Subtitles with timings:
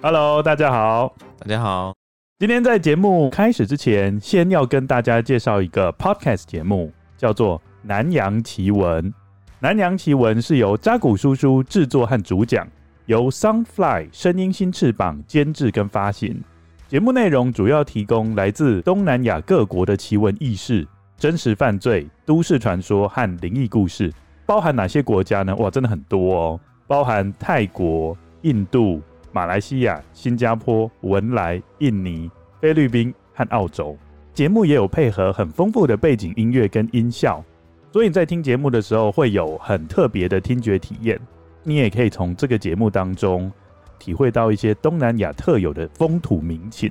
[0.00, 1.92] Hello，大家好，大家好。
[2.38, 9.04] 今天在节目开始之前，先要跟大家介绍一个 Podcast 节目，叫做《南洋奇闻》。
[9.58, 12.64] 《南洋奇闻》是由扎古叔叔制作和主讲，
[13.06, 16.40] 由 Soundfly 声音新翅膀监制跟发行。
[16.86, 24.12] 节目内容主要提供来自东南亚各国的奇闻异事、真实犯罪、都市传说和灵异故事。
[24.46, 25.56] 包含哪些国家呢？
[25.56, 29.02] 哇，真的很多哦，包含泰国、印度。
[29.32, 32.30] 马来西亚、新加坡、文莱、印尼、
[32.60, 33.96] 菲律宾和澳洲，
[34.32, 37.44] 节目也有配合很丰富的背景音乐跟音效，
[37.92, 41.20] 所以在听节目的时候会有很特别的听觉体验。
[41.62, 43.52] 你也可以从这个节目当中
[43.98, 46.90] 体会到一些东南亚特有的风土民情。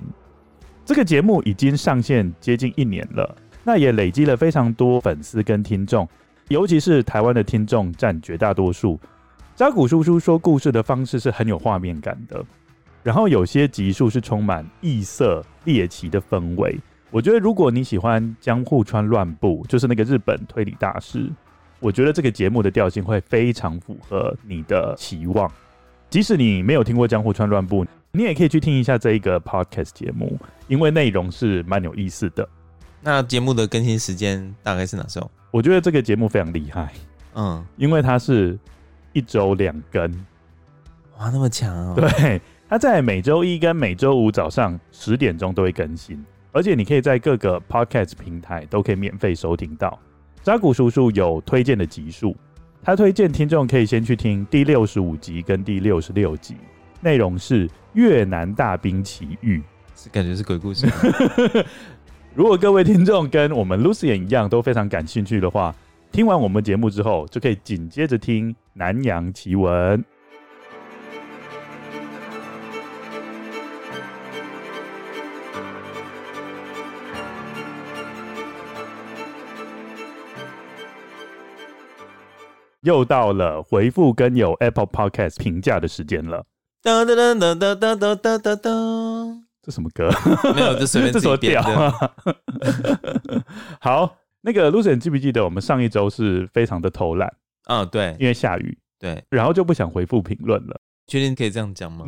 [0.85, 6.07] 这个节目已经上线接近一年了，那也累积了非常多粉丝跟听众，
[6.49, 8.99] 尤其是台湾的听众占绝大多数。
[9.57, 12.45] 渣古叔叔说故事的方式是很有画面感的，
[13.01, 16.79] 然后有些集数是充满异色猎奇的氛围。
[17.09, 21.27] 我觉得如果你喜欢江户川乱步，就是那个日本推理大师，
[21.79, 25.51] 我觉得这个节目的调性会非常符合你的期望。
[26.07, 32.47] 即使你没有听过江户川乱步，你也可以去听一下这一个 podcast 节目，因为内容是蛮有意思的。
[33.01, 35.31] 那节目的更新时间大概是哪时候？
[35.49, 36.93] 我觉得这个节目非常厉害，
[37.33, 38.55] 嗯，因为它是。
[39.17, 40.03] 一周两更，
[41.17, 41.95] 哇，那么强哦！
[41.95, 49.97] 对，它在每周一跟每周五早上十点钟都会更新，而且你可以在各个 podcast 平台都可以免费收听到。
[50.43, 52.37] 扎古叔叔有推荐的集数，
[52.83, 56.55] 他推荐听众可以先去听第六十五集跟第六十六集，
[57.01, 59.63] 内容是越南大兵奇遇，
[59.95, 60.87] 是感觉是鬼故事。
[62.35, 65.73] 如果各位听众跟我们 Lucien 一样都非常感兴趣的话，
[66.11, 70.03] 听完我们节目之后，就可以紧接着听南洋奇闻。
[82.81, 86.45] 又到了回复跟有 Apple Podcast 评价的时间了。
[86.81, 88.69] 哒哒哒哒哒哒哒哒哒哒，
[89.61, 90.09] 这什么歌？
[90.55, 91.93] 没有，就随便 自己编的。
[93.81, 94.15] 好。
[94.47, 97.27] 那个 Lucy，你记不记得我们上一周是非常的偷懒？
[97.65, 100.79] 啊、哦，对，因为下雨，对，然后就不想回复评论了。
[101.05, 102.05] 确定可以这样讲吗？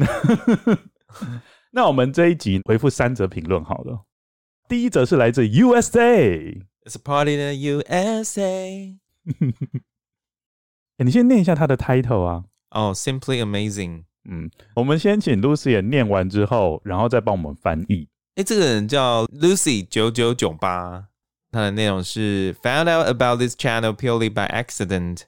[1.72, 4.06] 那我们这一集回复三则评论好了。
[4.70, 7.52] 第一则是来自 USA，It's a party in the
[7.84, 8.96] USA。
[10.96, 12.46] 欸，你先念一下他的 title 啊。
[12.70, 14.06] 哦、oh，Simply Amazing。
[14.30, 18.08] 嗯，我们先请 Lucien 念完之后，然后再帮我们翻译。
[18.36, 21.08] 哎，这个人叫 Lucy 九九九八。
[21.51, 25.27] 它的内容是 Found out about this channel purely by accident.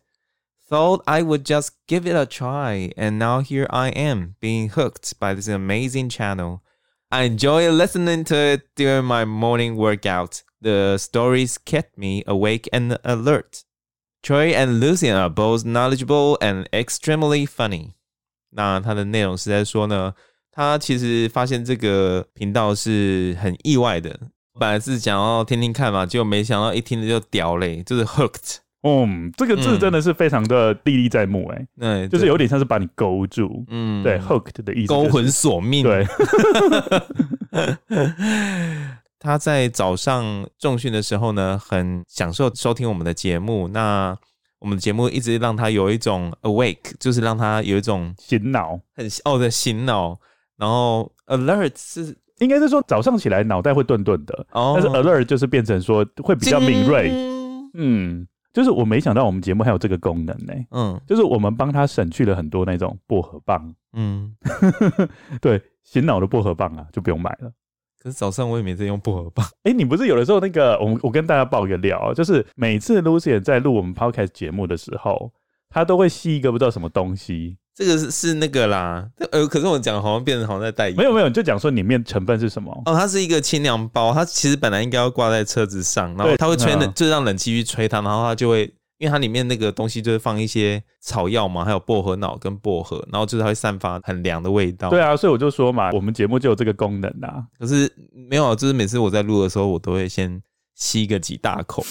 [0.69, 5.17] Thought I would just give it a try, and now here I am, being hooked
[5.21, 6.63] by this amazing channel.
[7.09, 10.43] I enjoy listening to it during my morning workout.
[10.61, 13.63] The stories kept me awake and alert.
[14.25, 17.93] Troy and Lucien are both knowledgeable and extremely funny.
[18.51, 20.15] 那它的内容是在说呢，
[20.51, 24.19] 他其实发现这个频道是很意外的。
[24.60, 28.58] 本来是想要听听看嘛，结果没想到一听就屌嘞，就是 hooked。
[28.84, 35.84] 嗯，这个字真的是非常的历历在目哎，对，就是有点像是把你勾住，嗯，对，hooked 的意思，勾魂索命。
[35.84, 36.06] 对，
[39.20, 43.68] 他在早上重训的时候呢，很享受收听我们的节目。
[43.68, 44.18] 那
[44.58, 50.20] 我们的节目一直让他有一种 awake，就是让他有一种醒脑，很哦的醒脑。
[50.58, 52.18] 然后 alert 是。
[52.42, 54.76] 应该是说早上起来脑袋会顿顿的，oh.
[54.76, 57.12] 但是 alert 就是变成说会比较敏锐。
[57.74, 60.54] 嗯，就是我没想到我们节目还有这个功能呢。
[60.72, 63.74] 嗯，就是我们帮他省去了很多那种薄荷棒。
[63.94, 64.36] 嗯，
[65.40, 67.52] 对，醒脑的薄荷棒啊，就不用买了。
[68.02, 69.46] 可是早上我也没在用薄荷棒。
[69.64, 75.32] 哎、欸，你不是有的时候那个，我我跟大家爆一个料，就是每次 Lucien 在录我们 Podcast 节目的时候，
[75.70, 77.58] 他都会吸一个不知道什么东西。
[77.82, 80.96] 这个是是那个啦，呃，可是我讲好像变成好像在代言。
[80.96, 82.72] 没有没有，就讲说里面成分是什么？
[82.86, 94.92] 哦，它是一个清凉包，它其实本来应该要挂在车子上，然后它会吹冷，嗯、就让冷气去吹它，然后它就会，因为它里面那个东西就是放一些草药嘛，还有薄荷脑跟薄荷，然后就是它会散发很凉的味道。
[94.92, 97.44] 对啊，所以我就说嘛，我们节目就有这个功能啊。
[97.58, 97.92] 可是
[98.30, 100.40] 没有，就是每次我在录的时候，我都会先
[100.76, 101.84] 吸个几大口，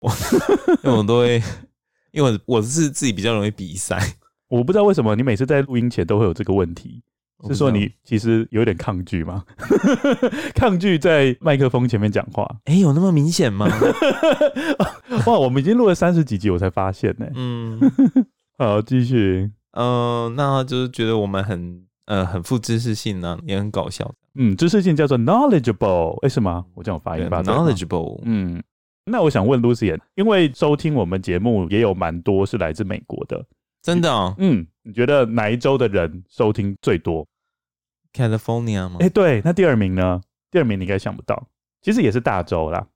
[0.00, 0.10] 我
[0.82, 1.42] 因为我都会，
[2.12, 3.98] 因为我我是自己比较容易鼻塞，
[4.48, 7.02] 我不知道为什么你每次在录音前都会有这个问题。
[7.48, 9.44] 是说你其实有点抗拒吗？
[10.54, 12.48] 抗拒在麦克风前面讲话？
[12.64, 13.66] 哎、欸，有那么明显吗？
[15.26, 17.32] 哇，我们已经录了三十几集，我才发现呢、欸。
[17.34, 17.78] 嗯，
[18.56, 19.50] 好，继续。
[19.72, 24.10] 嗯、呃，那就是觉得我们很呃很富知识性呢、啊，也很搞笑。
[24.36, 26.64] 嗯，知识性叫做 knowledgeable，为什么？
[26.74, 28.20] 我这样发音吧，knowledgeable。
[28.24, 28.62] 嗯，
[29.04, 33.44] 那我想问 Lucy，因为收听我们节目也有蛮多是来自美国的，
[33.84, 34.34] 真的、哦？
[34.38, 37.26] 嗯，你觉得哪一州的人收听最多
[38.14, 38.96] ？California 吗？
[39.00, 40.22] 哎、欸，对，那第二名呢？
[40.50, 41.48] 第二名你应该想不到，
[41.82, 42.86] 其实也是大州啦。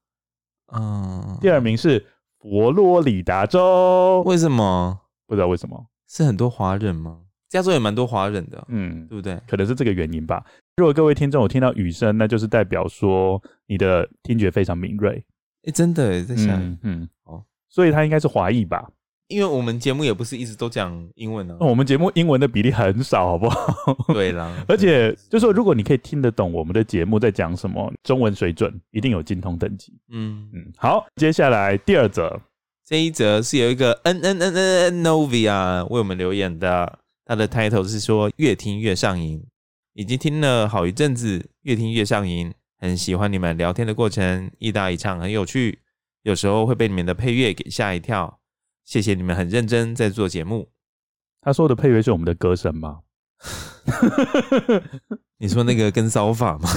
[0.72, 2.06] 嗯，第二名是
[2.38, 4.22] 佛罗里达州。
[4.24, 4.98] 为什么？
[5.26, 5.88] 不知道为什么？
[6.08, 7.20] 是很多华人吗？
[7.50, 9.38] 加州也蛮多华人的，嗯，对不对？
[9.46, 10.42] 可能是这个原因吧。
[10.76, 15.22] 如果各位听众有听到雨声，那就是代表说你的听觉非常敏锐。
[15.64, 18.88] 哎、欸，真的在想，嗯，嗯哦，所以他应该是华裔吧。
[19.28, 23.94] 因为我们节目也不是一直都讲英文呢、啊，我们节目英文的比例很少，好不好？
[24.12, 29.92] 对啦，而且就是说，如果你可以听得懂我们的节目在讲什么，中文水准一定有精通等级。
[30.10, 32.40] 嗯嗯，好，接下来第二则，
[32.86, 39.44] 这一则是有一个 N N N N N Novia 为我们留言的，他的 title 是说越听越上瘾，
[39.92, 45.80] 已经听了好一阵子，越听越上瘾，很喜欢你们聊天的过程，一搭一唱很有趣，
[46.22, 48.38] 有时候会被你们的配乐给吓一跳。
[48.88, 50.70] 谢谢你们很认真在做节目。
[51.42, 53.00] 他说的配乐是我们的歌声吗？
[55.36, 56.70] 你说那个跟骚法吗？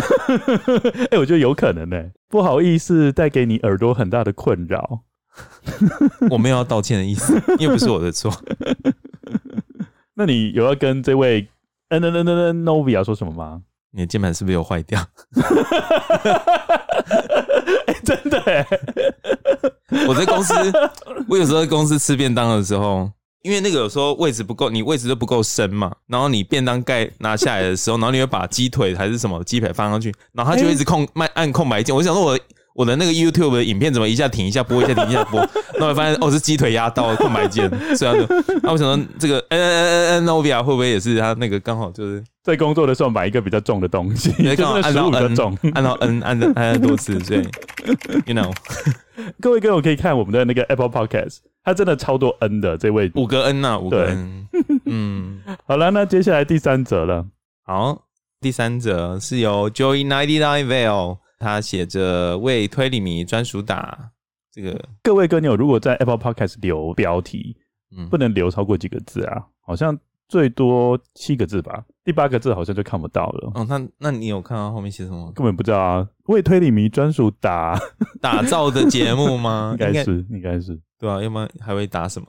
[1.10, 2.12] 哎、欸，我觉得有可能呢、欸。
[2.28, 5.04] 不好意思，带给你耳朵很大的困扰。
[6.30, 8.30] 我没有要道歉的意思，因为不是我的错。
[10.16, 11.48] 那你有要跟这位
[11.88, 13.62] N N N N Novia 说什么吗？
[13.92, 15.00] 你的键盘是不是有坏掉？
[17.88, 18.68] 哎、欸，真的哎！
[20.08, 20.54] 我在公司，
[21.28, 23.10] 我有时候在公司吃便当的时候，
[23.44, 31.96] 因为那个有时候位置不够，你位置都不够深嘛，然后你便当盖拿下来的时候，然后你会把鸡腿还是什么鸡排放上去，然后他就一直空慢按空白键。
[31.96, 32.40] 我想说我
[32.74, 35.40] 我的那个 YouTube 的影片怎么一下停一下播一下停一下播，
[35.74, 38.26] 然后我发现哦是鸡腿压到空白键，所以
[38.64, 42.24] 那我想说这个嗯嗯嗯嗯 Novia 会不会也是他那个刚好就是。
[42.44, 45.38] 在工作的时候买一个比较重的东西，因为刚好按到 N，
[45.76, 47.42] 按到 N，按按按多次，所以
[48.26, 48.52] ，you know，
[49.40, 53.12] 各位歌友可以看我们的那个 Apple Podcast，它真的超多 N 的这位。
[53.16, 54.48] 五个 N 呐、啊，五个 N，
[54.86, 57.26] 嗯， 好了，那接下来第三则了，
[57.64, 58.08] 好，
[58.40, 64.12] 第三则是由 Joey Ninety Nine Vale 他写着为推理迷专属打
[64.52, 67.58] 这个，各位歌友如果在 Apple Podcast 留标题，
[67.96, 69.98] 嗯，不能留超过几个字啊，好像。
[70.28, 73.52] 最多七个字吧，第八个字好像就看不到了。
[73.54, 75.32] 哦，那那你有看到后面写什么？
[75.34, 76.08] 根本不知道啊。
[76.26, 77.80] 为推理迷专属打
[78.20, 79.76] 打造的节目吗？
[79.80, 80.80] 应该是，应该是。
[80.98, 82.28] 对啊，要不然还会打什么？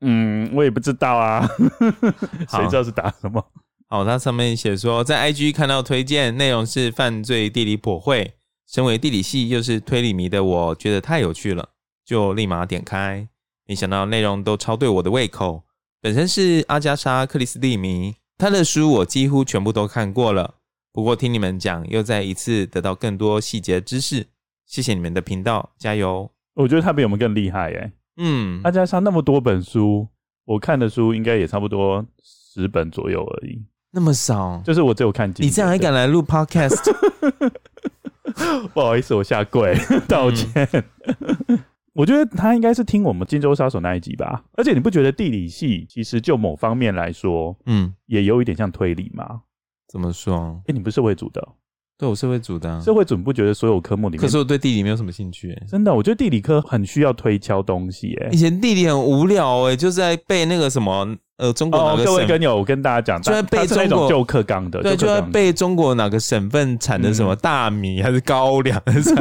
[0.00, 1.46] 嗯，我也不知道啊。
[2.50, 3.44] 谁知道是打什么？
[3.88, 8.34] 好，它上面写说，在 IG 看到推荐内容是犯罪地理普惠，
[8.66, 11.68] 身为地理系又是推理迷的我，觉得太有趣了，
[12.04, 13.28] 就立马点开。
[13.66, 15.62] 没想到内容都超对我的胃口。
[16.00, 20.56] 本身是阿加莎·克里斯蒂迷，他的书我几乎全部都看过了。
[20.92, 24.26] 不过听你们讲，又再一次得到更多细节知识。
[24.66, 26.30] 谢谢你们的频道，加油！
[26.54, 27.92] 我觉得他比我们更厉害耶。
[28.16, 30.06] 嗯，他加上那么多本书，
[30.44, 33.60] 我看的书应该也差不多十本左右而已。
[33.90, 34.62] 那么少？
[34.64, 35.32] 就是我只有看。
[35.38, 36.92] 你这样还敢来录 Podcast？
[38.72, 39.76] 不好意思，我下跪
[40.08, 40.68] 道歉。
[41.48, 41.58] 嗯
[41.94, 49.42] 我觉得他应该是听我们《金州杀手》那一集吧，而且你不觉得地理系其实就某方面来说，嗯，也有一点像推理吗？
[49.88, 50.60] 怎么说？
[50.62, 51.40] 哎、欸，你不是社会组的？
[51.96, 52.80] 对，我社会组的、啊。
[52.80, 55.66] 社会组你不觉得所有科目里面，可是我对地理没有什么兴趣、欸。
[55.68, 58.26] 真的，我觉得地理科很需要推敲东西、欸。
[58.26, 62.12] 哎，以前地理很无聊、欸，哎，就是在背那个什么，呃，中国哪个省？
[62.12, 69.14] 哦、各位跟友，我跟大家讲，就在背中国旧课纲的，对，就在背中国哪个省份产的什么大米、嗯、还是高粱还是？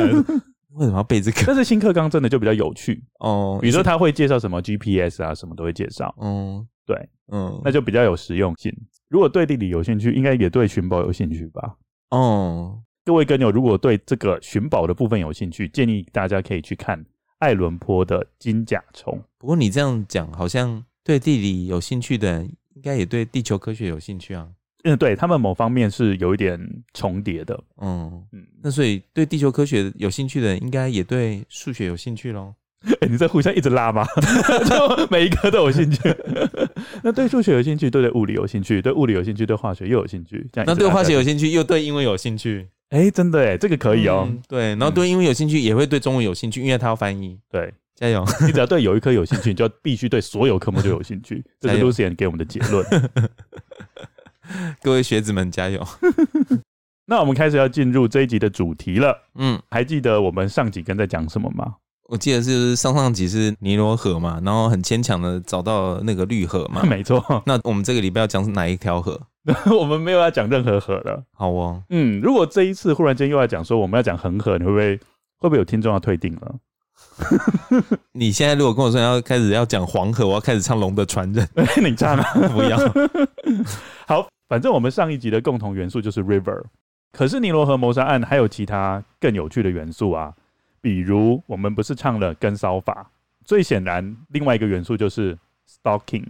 [0.76, 1.44] 为什么要背这个？
[1.46, 3.60] 但是新课纲真的就比较有趣哦。
[3.62, 6.14] 比如说他会介绍什么 GPS 啊，什么都会介绍。
[6.20, 6.98] 嗯，对，
[7.32, 8.74] 嗯，那就比较有实用性。
[9.10, 11.76] 如果对地理有兴趣，应该也对寻宝有兴趣吧？
[12.10, 17.04] 哦，各位跟友，如果对这个寻宝的部分有兴趣，建议大家可以去看
[17.40, 19.22] 艾伦坡的金甲虫。
[19.38, 24.50] 不过你这样讲，好像对地理有兴趣的人，应该也对地球科学有兴趣啊。
[24.84, 26.60] 嗯，对，他们某方面是有一点
[26.94, 27.60] 重叠的。
[27.82, 32.54] 嗯嗯，那所以对地球科学有兴趣的人，应该也对数学有兴趣喽？
[32.86, 34.06] 哎、欸，你在互相一直拉吗？
[34.68, 36.02] 就每一个都有兴趣。
[37.02, 40.46] 那对数学有兴趣，对对物理有兴趣，对物理有兴趣，对化学又有兴趣。
[40.52, 42.68] 这样那对化学有兴趣，又对英文有兴趣。
[42.90, 44.42] 哎、欸，真的哎，这个可以哦、喔嗯。
[44.50, 47.40] 对，然后对英文有兴趣，也会对中文有兴趣，因为他要翻译。
[47.50, 48.26] 对，加油！
[48.46, 51.42] 你只要对有一科有兴趣，你就必须对所有科目都有兴趣。
[51.62, 52.86] 这是 Lucien 给我们的结论。
[54.82, 55.86] 各位学子们加油！
[57.06, 59.24] 那我们开始要进入这一集的主题了。
[59.36, 61.76] 嗯，还记得我们上几根在讲什么吗？
[62.10, 66.84] 我记得是上上集是尼罗河嘛，然后很牵强的找到那个绿河嘛。
[66.88, 67.44] 没错。
[67.46, 69.20] 那我们这个礼拜要讲是哪一条河？
[69.78, 71.24] 我们没有要讲任何河了。
[71.34, 71.84] 好哦。
[71.90, 74.98] 嗯，如果这一次忽然间又要讲说我们要讲恒河，你会不会
[75.40, 76.56] 会不会有听众要退订了？
[78.14, 81.48] 你现在如果跟我说要开始要讲黄河，我要开始唱《龙的传人》，
[81.82, 82.24] 你唱吗？
[82.54, 82.78] 不要。
[84.08, 86.64] 好，反正我们上一集的共同元素就是 river，
[87.12, 90.34] 可是尼罗河谋杀案还有其他更有趣的元素啊。
[90.82, 93.10] 比如，我们不是唱了跟骚法？
[93.46, 95.38] 最显然，另外一个元素就是
[95.70, 96.26] stalking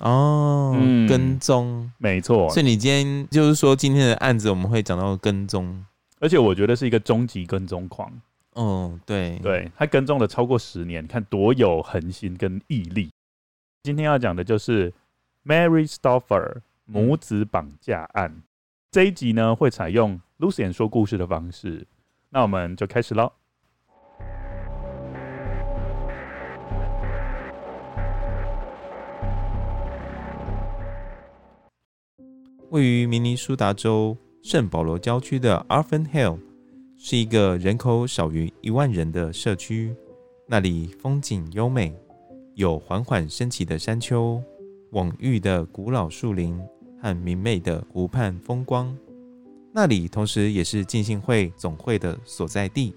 [0.00, 2.48] 哦，嗯、跟踪，没错。
[2.50, 5.84] 所以你今天就是说，今天的案子我们会讲到跟踪，
[6.18, 8.10] 而且我觉得是一个终极跟踪狂。
[8.54, 13.10] 哦，对，对，他跟踪了超过十年，看多有恒心跟毅力。
[13.82, 14.92] 今天要讲的就是
[15.44, 18.30] Mary Stoffer 母子绑架案。
[18.30, 18.42] 嗯、
[18.90, 21.86] 这一集呢，会采用 Lucian 说故事的方式，
[22.30, 23.32] 那我们就开始喽。
[32.70, 36.38] 位于明尼苏达州圣保罗郊区的 Arthur Hill
[37.02, 39.96] 是一个人口少于一万人的社区。
[40.46, 41.98] 那里风景优美，
[42.56, 44.40] 有缓缓升起的山丘、
[44.92, 46.60] 蓊郁的古老树林
[47.00, 48.94] 和明媚的湖畔风光。
[49.72, 52.94] 那里同时也是浸信会总会的所在地。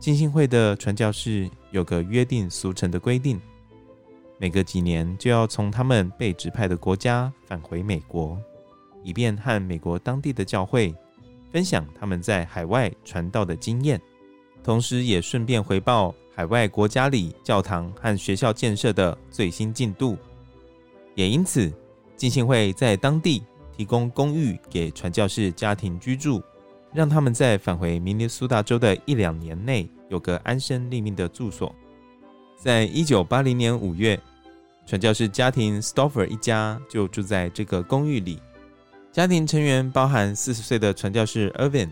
[0.00, 3.38] 浸信会的传教士有个约定俗成的规定：
[4.38, 8.40] 每隔几年就要从他们被指派的国家返回美国。
[9.02, 10.92] 以便和美国当地的教会
[11.56, 13.98] 分享他们在海外传道的经验，
[14.62, 20.18] 同时也顺便回报海外国家里教堂和学校建设的最新进度。
[21.14, 21.72] 也因此，
[22.14, 23.42] 浸信会在当地
[23.74, 26.42] 提供公寓给传教士家庭居住，
[26.92, 31.74] 让他们在返回明尼苏达州的一两年内有个安身立命的住所。
[32.54, 34.20] 在一九八零年五月，
[34.84, 38.38] 传教士家庭 Stoffer 一家就住在这个公寓里。
[39.16, 41.88] 家庭成员包含四十岁的传教士 Irvin、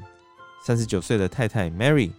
[0.62, 2.11] 三十九岁的太太 Mary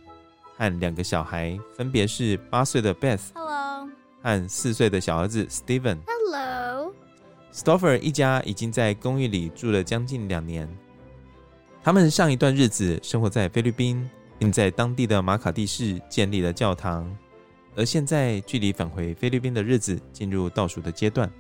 [0.58, 3.88] 和两个小孩，分别是八岁的 Beth Hello
[4.24, 6.92] 和四岁的小儿子 Steven Hello
[7.54, 10.68] Stoffer 一家已经在公寓里住了将近两年。
[11.84, 14.10] 他们上一段日子生活在菲律宾，
[14.40, 17.16] 并在当地的马卡蒂市建立了教堂。
[17.76, 21.32] 而现在，距离返回菲律宾的日子进入倒数的阶段。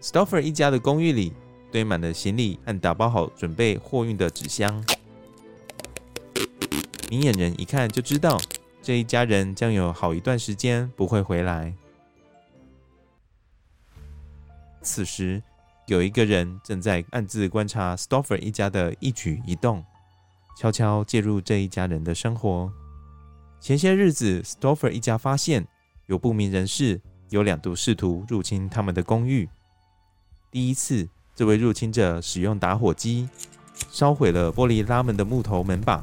[0.00, 1.34] Stoffer 一家的公寓里。
[1.74, 4.84] 堆满了行李和打包好准备货运的纸箱，
[7.10, 8.40] 明眼人一看就知道，
[8.80, 11.74] 这一家人将有好一段时间不会回来。
[14.82, 15.42] 此时，
[15.88, 19.84] 有一个人正在暗自观察 Stoffer 一家的一举一动，
[20.56, 22.72] 悄悄介入这一家人的生活。
[23.60, 25.66] 前些日子，Stoffer 一家发现
[26.06, 27.00] 有不明人士
[27.30, 29.48] 有两度试图入侵他们的公寓，
[30.52, 31.08] 第一次。
[31.36, 33.28] 这位入侵者使用打火机
[33.90, 36.00] 烧毁了玻璃拉门的木头门把，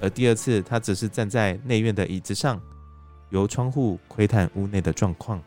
[0.00, 2.60] 而第二次，他则是站在内院的椅子上，
[3.30, 5.40] 由窗户窥探屋内的状况。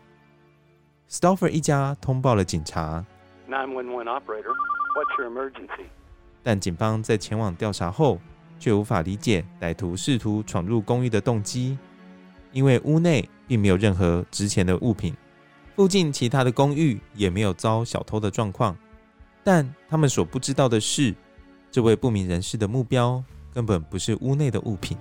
[1.09, 3.05] Stoffer 一家通报了警察
[3.49, 4.55] ，911 operator,
[4.95, 5.87] what's your emergency?
[6.41, 8.17] 但警方在前往调查后，
[8.57, 11.77] 却无法理解歹徒试图闯入公寓的动机，
[12.53, 15.13] 因为屋内并没有任何值钱的物品。
[15.75, 18.75] 附近其他的公寓也没有遭小偷的状况，
[19.43, 21.15] 但他们所不知道的是，
[21.71, 23.23] 这位不明人士的目标
[23.53, 24.97] 根本不是屋内的物品，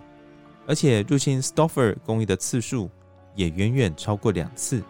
[0.67, 2.89] 而且入侵 Stoffer 公寓的次数
[3.35, 4.83] 也远远超过两次。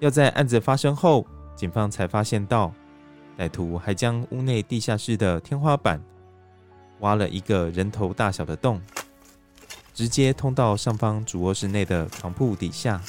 [0.00, 2.72] 要在案子发生后，警方才发现到，
[3.38, 6.02] 歹徒还将屋内地下室的天花板
[7.00, 8.80] 挖了一个人头大小的洞，
[9.94, 13.00] 直接通到上方主卧室内的床铺底下。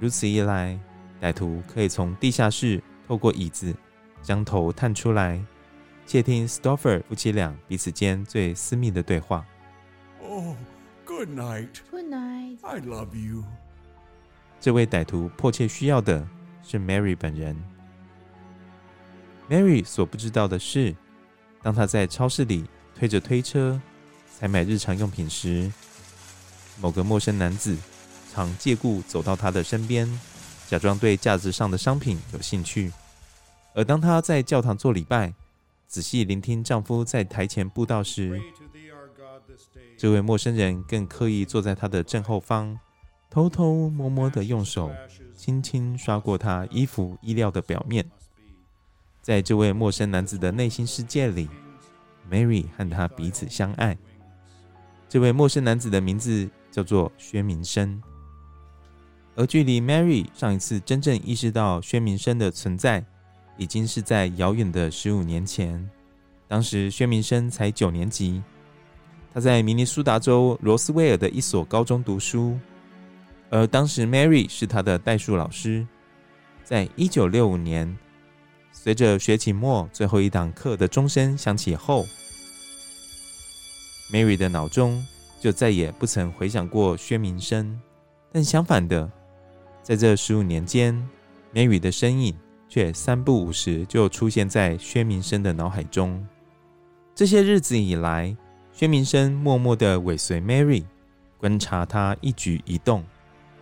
[0.00, 0.76] 如此一来，
[1.20, 3.74] 歹徒可以从地下室透过椅子
[4.22, 5.38] 将头探出来，
[6.06, 9.44] 窃听 Stoffer 夫妻俩彼此间最私密的对话。
[10.22, 10.56] Oh,
[11.04, 11.68] good night.
[11.90, 12.56] Good night.
[12.62, 13.44] I love you.
[14.58, 16.26] 这位歹徒迫切需要的
[16.62, 17.54] 是 Mary 本人。
[19.50, 20.96] Mary 所不知道的是，
[21.62, 22.64] 当她在超市里
[22.94, 23.78] 推着推车
[24.38, 25.70] 采买日常用品时
[26.80, 27.76] 某个陌生男子
[28.32, 30.08] 常借故走到她的身边，
[30.68, 32.92] 假装对架子上的商品有兴趣。
[33.74, 35.32] 而当她在教堂做礼拜，
[35.86, 38.40] 仔细聆听丈夫在台前布道时，
[39.98, 42.78] 这位陌生人更刻意坐在她的正后方，
[43.28, 44.90] 偷偷摸摸地用手
[45.36, 48.08] 轻轻刷过她衣服衣料的表面。
[49.22, 51.48] 在这位陌生男子的内心世界里
[52.30, 53.96] ，Mary 和他彼此相爱。
[55.08, 58.00] 这位陌生男子的名字叫做薛明生，
[59.40, 63.02] 而距离 Mary 上一次真正意识到薛明生的存在，
[63.56, 65.88] 已经是在遥远的十五年前。
[66.46, 68.42] 当时薛明生才九年级，
[69.32, 72.58] 他在明尼苏达州罗斯威尔的一所高中读书，
[73.48, 75.86] 而当时 Mary 是他的代数老师。
[76.62, 77.96] 在一九六五年。
[78.72, 82.06] 随着学期末最后一堂课的钟声响起后
[84.12, 85.02] ，Mary 的脑中
[85.40, 87.80] 就再也不曾回想过薛明生。
[88.30, 89.10] 但相反的，
[89.90, 90.96] 在这十五年间
[91.52, 92.32] ，Mary 的身影
[92.68, 96.24] 却三不五时就出现在薛明生的脑海中。
[97.12, 98.36] 这些日子以来，
[98.70, 100.84] 薛明生默默地尾随 Mary，
[101.36, 103.04] 观察她一举一动，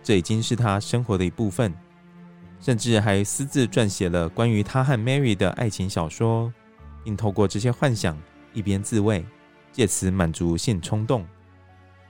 [0.03, 1.73] 这已经是他生活的一部分。
[2.59, 6.53] 甚至还私自撰写了关于他和 Mary 的爱情小说，
[7.03, 8.15] 并透过这些幻想
[8.53, 9.25] 一边自慰，
[9.71, 11.25] 借此满足性冲动。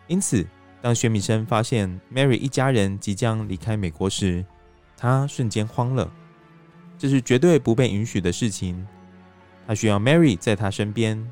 [0.07, 0.45] 因此，
[0.81, 4.45] 当薛明生发现 Mary 一家人即将离开美国时，
[4.95, 6.09] 他瞬间慌了。
[6.97, 8.87] 这是绝对不被允许的事情。
[9.67, 11.31] 他需要 Mary 在他身边，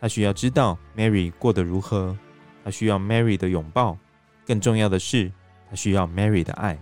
[0.00, 2.16] 他需要知道 Mary 过得如何，
[2.64, 3.96] 他需要 Mary 的拥抱。
[4.46, 5.30] 更重要的是，
[5.68, 6.78] 他需要 Mary 的爱。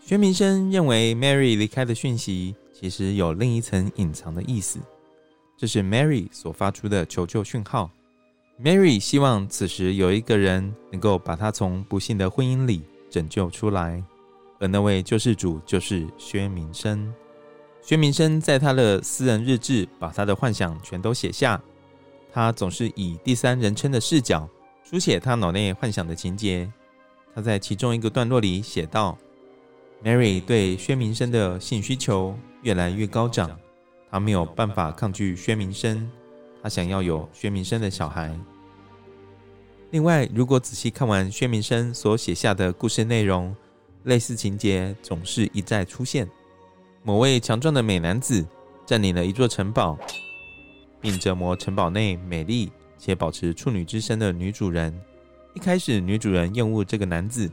[0.00, 4.78] 薛明生认为，Mary 离开的讯息其实有另一层隐藏的意思，
[5.56, 7.90] 这是 Mary 所发出的求救讯号。
[8.62, 14.02] Mary 希望此时有一个人能够把她从不幸的婚姻里拯救出来，
[14.60, 17.12] 而那位救世主就是薛明生。
[17.82, 21.60] 薛明生在他的私人日志把他的幻想全都写下，
[22.32, 24.48] 他总是以第三人称的视角
[24.82, 26.72] 书写他脑内幻想的情节。
[27.34, 29.18] 他在其中一个段落里写道。
[30.02, 33.50] Mary 对薛明生的性需求越来越高涨，
[34.10, 36.10] 她没有办法抗拒薛明生，
[36.64, 38.34] 他想要有薛明生的小孩。
[39.90, 43.54] 另外，如果仔细看完薛明生所写下的故事内容，
[44.04, 46.26] 类似情节总是一再出现：
[47.02, 48.42] 某位强壮的美男子
[48.86, 49.98] 占领了一座城堡，
[51.02, 54.98] 并折磨城堡内美丽且保持处女之身的女主人。
[55.52, 57.50] 一开始，女主人厌恶这个男子。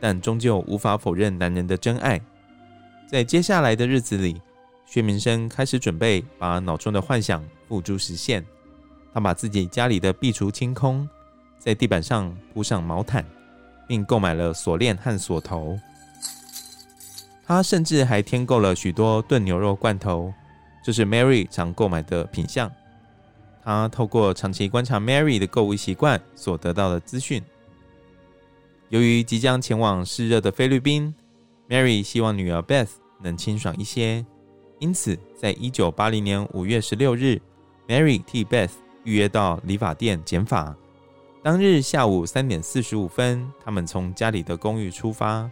[0.00, 2.20] 但终究无法否认男人的真爱。
[3.08, 4.38] 在接下来的日子里，
[4.84, 8.44] 薛明生开始准备把脑中的幻想付诸实现。
[9.14, 11.08] 他把自己家里的壁橱清空，
[11.56, 13.24] 在地板上铺上毛毯，
[13.86, 15.78] 并购买了锁链和锁头。
[17.46, 20.34] 他甚至还添购了许多炖牛肉罐头，
[20.84, 22.68] 这是 Mary 常购买的品项。
[23.62, 27.40] 他透过长期观察 Mary 的购物习惯所得到的资讯。
[28.88, 31.14] 由于即将前往湿热的菲律宾
[31.68, 32.90] ，Mary 希望女儿 Beth
[33.22, 34.26] 能清爽一些，
[34.80, 37.40] 因此，在一九八零年五月十六日
[37.88, 38.70] ，Mary 替 Beth
[39.04, 40.74] 预约到理发店剪发。
[41.42, 45.48] 当日下午三点四十五分，他们从家里的公寓出发。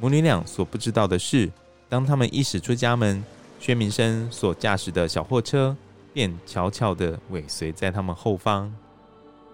[0.00, 1.50] 母女俩所不知道的是，
[1.88, 3.22] 当他们一驶出家门，
[3.60, 5.76] 薛明生所驾驶的小货车。
[6.16, 8.74] 便悄悄地尾随在他们后方。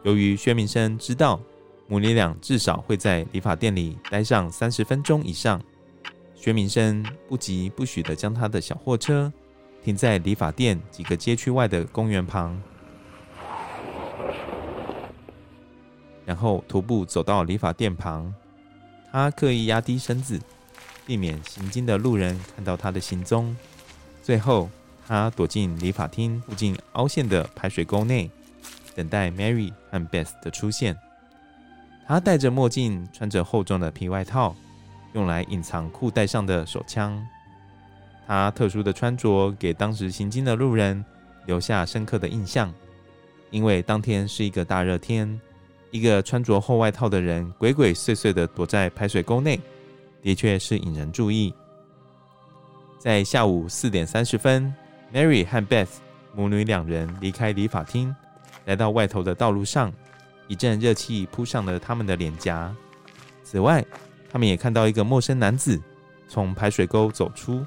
[0.05, 1.41] 由于薛明生知道
[1.89, 5.61] 母女俩至少会在理发店里待上三十分钟以上，
[6.43, 9.33] 薛明生不疾不徐地将他的小货车
[9.81, 12.61] 停在理发店几个街区外的公园旁，
[16.27, 18.35] 然后徒步走到理发店旁。
[19.13, 20.41] 他刻意压低身子，
[21.07, 23.57] 避免行经的路人看到他的行踪。
[24.21, 24.69] 最后。
[25.05, 28.31] 他躲进理发厅附近凹陷的排水沟内，
[28.95, 30.97] 等待 Mary 和 Beth 的出现。
[32.07, 34.55] 他戴着墨镜，穿着厚重的皮外套，
[35.13, 37.25] 用来隐藏裤带上的手枪。
[38.27, 41.05] 他特殊的穿着给当时行经的路人
[41.47, 42.73] 留下深刻的印象，
[43.51, 45.41] 因为当天是一个大热天，
[45.91, 49.61] 一个穿着厚外套的人鬼鬼祟祟的躲在排水沟内，
[50.23, 51.53] 的确是引人注意。
[52.99, 54.73] 在下午四点三十分。
[55.13, 55.91] Mary 和 Beth
[56.35, 58.17] 母女两人离开理发厅，
[58.65, 59.93] 来到外头的道路上，
[60.49, 62.75] 一阵热气扑上了他们的脸颊。
[63.45, 63.85] 此外，
[64.33, 65.79] 他们也看到一个陌生男子
[66.27, 67.65] 从排水沟走出，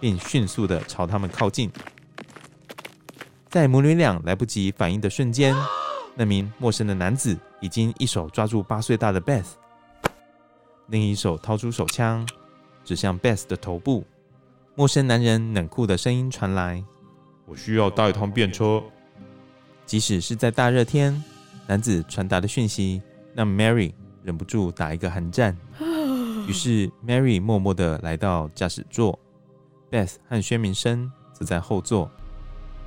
[0.00, 1.70] 并迅速地朝他们靠近。
[3.50, 5.54] 在母女俩来不及反应的瞬间，
[6.16, 9.44] 那名陌生的男子已经一手抓住八岁大的 Beth，
[10.86, 12.26] 另一手掏出手枪
[12.82, 14.04] 指向 Beth 的头部。
[14.74, 16.82] 陌生男人冷酷的声音传来
[17.46, 18.82] ：“我需要搭一趟便车。”
[19.86, 21.22] 即使是在大热天，
[21.66, 23.00] 男子传达的讯息
[23.34, 25.56] 让 Mary 忍不住打一个寒战。
[26.46, 29.18] 于是 Mary 默默的来到驾驶座
[29.90, 32.08] ，Beth 和薛明生则在后座。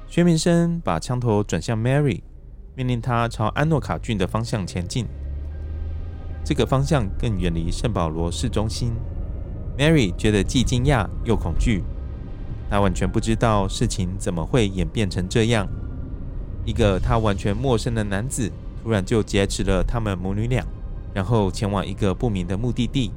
[0.08, 2.22] 薛明生把枪头转向 Mary，
[2.74, 5.06] 命令她朝安诺卡郡的方向前进。
[6.46, 8.94] 这个方向更远离圣保罗市中心。
[9.78, 11.84] Mary 觉得既惊讶又恐惧，
[12.70, 15.68] 她完全不知道事情怎么会演变成这样。
[16.64, 18.50] 一个她完全陌生的男子
[18.82, 20.66] 突然就劫持了他们母女俩，
[21.14, 23.12] 然后前往一个不明的目的地。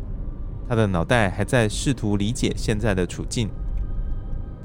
[0.69, 3.49] 他的脑袋还在试图理解现在的处境。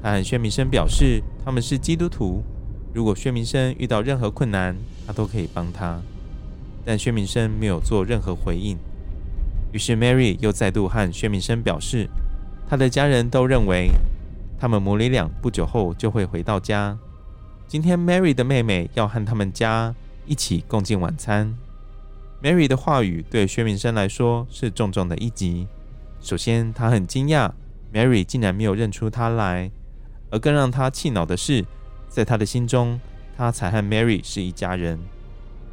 [0.02, 2.42] 他和薛明生表示他们是基督徒，
[2.94, 6.00] 如果薛明生遇到任何困难，他都可以帮他。
[6.84, 8.78] 但薛明生没有做任何回应。
[9.72, 12.08] 于是 Mary 又再度和薛明生表示，
[12.66, 13.90] 他的家人都认为
[14.58, 16.96] 他们母女俩不久后就会回到家。
[17.66, 21.54] 今天 Mary 的妹妹要和他们家一起共进晚餐。
[22.42, 25.66] Mary 的话语对薛明生来说是重重的一击。
[26.20, 27.50] 首先，他很惊讶
[27.92, 29.70] ，Mary 竟然没有认出他来；
[30.30, 31.64] 而更让他气恼的是，
[32.08, 33.00] 在他的心中，
[33.36, 34.98] 他才和 Mary 是一家人。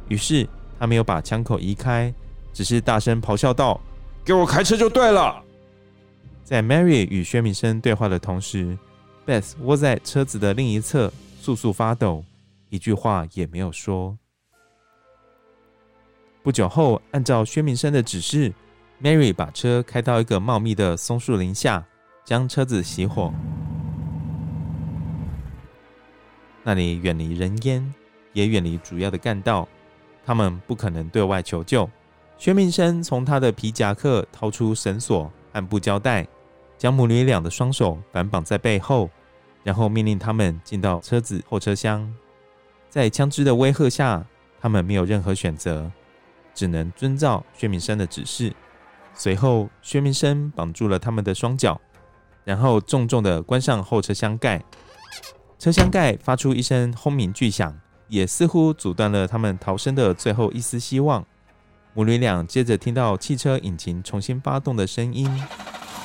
[0.08, 2.14] 于是，他没有把枪口移开，
[2.52, 3.80] 只是大声咆哮道
[4.24, 5.42] ：“给我开车就对了！”
[6.44, 8.78] 在 Mary 与薛明生对话的同时
[9.26, 12.24] ，Beth 窝在车子的另一侧，簌簌发抖，
[12.68, 14.16] 一句话也没有说。
[16.44, 18.54] 不久后，按照薛明生的指示
[19.02, 21.84] ，Mary 把车开到一个茂密的松树林下，
[22.24, 23.32] 将车子熄火。
[26.62, 27.94] 那里远离人烟，
[28.32, 29.68] 也远离主要的干道，
[30.24, 31.88] 他们不可能对外求救。
[32.38, 36.26] 薛明生从他的皮夹克掏出绳索和布胶带，
[36.76, 39.08] 将母女俩的双手反绑在背后，
[39.62, 42.12] 然后命令他们进到车子后车厢。
[42.90, 44.26] 在枪支的威吓下，
[44.60, 45.90] 他们没有任何选择，
[46.52, 48.52] 只能遵照薛明生的指示。
[49.18, 51.80] 随后，薛明生绑住了他们的双脚，
[52.44, 54.62] 然后重重地关上后车厢盖。
[55.58, 57.74] 车厢盖发出一声轰鸣巨响，
[58.08, 61.24] 也似乎阻断了他们逃生的最后一丝希望。
[61.94, 65.26] 母女俩接着听到汽车引擎重新发动的声音，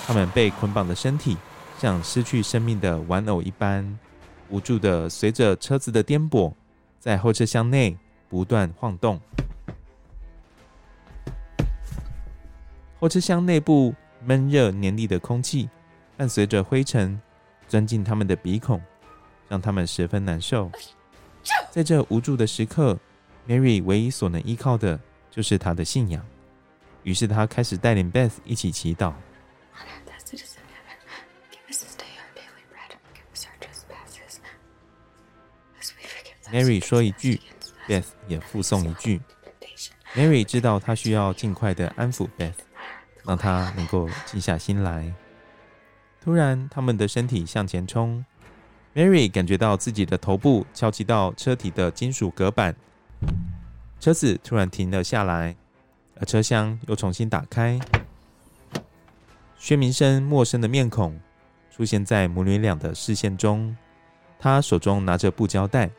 [0.08, 1.38] 他们被捆绑的身体
[1.78, 4.00] 像失去生命的玩偶一般，
[4.50, 6.54] 无助地随着车子的颠簸，
[6.98, 7.98] 在后车厢内
[8.30, 9.20] 不断晃动。
[13.02, 15.68] 后车厢内部闷热黏腻的空气，
[16.16, 17.20] 伴随着灰尘
[17.68, 18.80] 钻进他们的鼻孔，
[19.50, 20.72] 让他们十分难受。
[21.72, 22.96] 在这无助的时刻
[23.48, 25.00] ，Mary 唯一所能依靠的
[25.32, 26.24] 就是她的信仰。
[27.02, 29.12] 于是，她开始带领 Beth 一起祈祷。
[36.52, 37.42] Mary 说一句
[37.88, 39.20] ，Beth 也附送一句。
[40.14, 42.54] Mary 知道她需要尽快的安抚 Beth。
[43.26, 45.14] 让他能够静下心来。
[46.24, 48.24] 突然，他们的身体向前冲。
[48.94, 52.76] Mary 感觉到自己的头部敲击到车体的金属隔板，
[54.00, 55.56] 车子突然停了下来，
[56.20, 57.80] 而车厢又重新打开。
[59.58, 61.18] 薛明生陌生的面孔
[61.70, 63.76] 出现在母女俩的视线中，
[64.38, 65.90] 他手中拿着布胶带。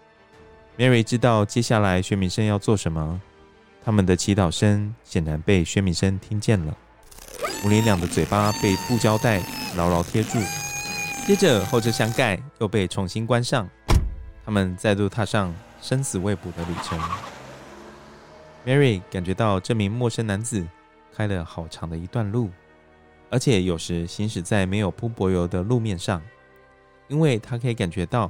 [0.77, 3.21] Mary 知道接下来薛明生要做什么，
[3.83, 6.77] 他们的祈祷声显然被薛明生听见了。
[7.63, 9.41] 母女俩的嘴巴被布胶带
[9.77, 10.39] 牢牢贴住，
[11.25, 13.69] 接着后车厢盖又被重新关上，
[14.45, 16.99] 他们再度踏上生死未卜的旅程。
[18.67, 20.67] Mary 感觉到这名陌生男子
[21.15, 22.51] 开了好长的一段路，
[23.31, 26.21] 而且有时行驶在没有铺柏油的路面上，
[27.07, 28.29] 因为他可以感觉到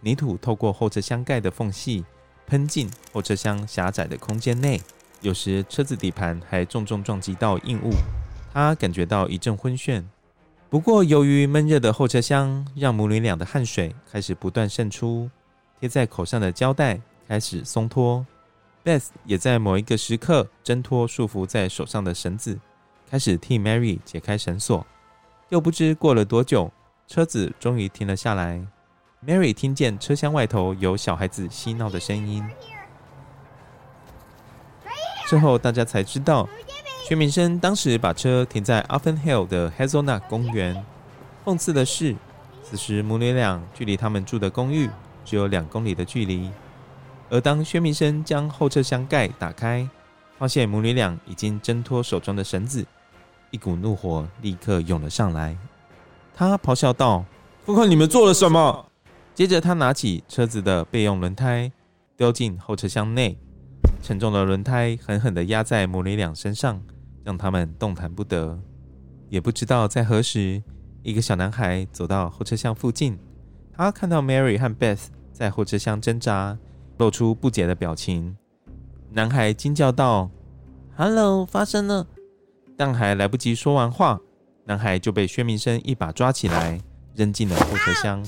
[0.00, 2.04] 泥土透过后车厢盖的缝隙
[2.46, 4.80] 喷进后车厢狭窄的空间内，
[5.20, 7.90] 有时车子底盘还重重撞击到硬物。
[8.58, 10.02] 他感觉到一阵昏眩，
[10.68, 15.30] 不过由于闷热的后车厢让母女俩的汗水开始不断渗出，
[15.78, 18.26] 贴在口上的胶带开始松脱。
[18.84, 22.58] Beth 也在某一个时刻挣脱束缚在手上的绳子，
[23.08, 24.84] 开始替 Mary 解开绳索。
[25.50, 26.72] 又不知过了多久，
[27.06, 28.60] 车子终于停了下来。
[29.24, 32.44] Mary 听见车厢外头有小孩子嬉闹的声音，
[35.28, 36.48] 之后大家才知道。
[37.08, 40.84] 薛明生当时把车停在 Offen Hill 的 Hazelnut 公园。
[41.42, 42.14] 讽刺的是，
[42.62, 44.90] 此时母女俩距离他们住的公寓
[45.24, 46.50] 只有两公里的距离。
[47.30, 49.88] 而当薛明生将后车厢盖打开，
[50.38, 52.84] 发现母女俩已经挣脱手中的绳子，
[53.52, 55.56] 一股怒火立刻涌了上来。
[56.36, 57.24] 他咆哮道
[57.64, 58.84] ：“看看你们做了什么！”
[59.34, 61.72] 接着，他拿起车子的备用轮胎，
[62.18, 63.38] 丢进后车厢内。
[64.02, 66.80] 沉重的轮胎狠狠地压在母女俩身上，
[67.28, 68.58] 让他们动弹不得。
[69.28, 70.62] 也不知道在何时，
[71.02, 73.18] 一个小男孩走到后车厢附近，
[73.70, 76.56] 他看到 Mary 和 Beth 在后车厢挣扎，
[76.96, 78.34] 露出不解的表情。
[79.10, 80.30] 男孩惊叫道
[80.96, 82.06] ：“Hello，发生了！”
[82.78, 84.18] 但还来不及说完话，
[84.64, 86.80] 男孩就被薛明生一把抓起来，
[87.14, 88.24] 扔进了后车厢。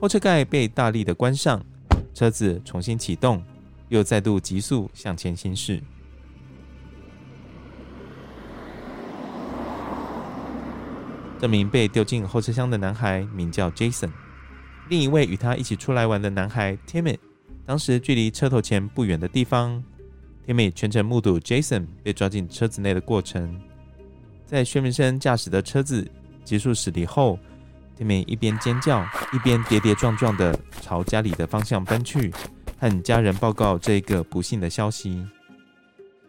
[0.00, 1.64] 后车盖被大力的关上，
[2.12, 3.40] 车子重新启动。
[3.88, 5.80] 又再度急速向前行驶。
[11.40, 14.10] 这名被丢进后车厢的男孩名叫 Jason，
[14.90, 17.16] 另一位与他一起出来玩的男孩 Timmy，
[17.64, 19.82] 当时距离车头前不远的地方。
[20.46, 23.58] Timmy 全程目睹 Jason 被抓进车子内的过程。
[24.44, 26.06] 在薛明生驾驶的车子
[26.44, 27.38] 急速驶离后
[27.98, 32.30] ，Timmy 一边尖叫，一边跌跌撞撞地朝家里的方向奔去。
[32.78, 35.24] 和家人报告这个不幸的消息。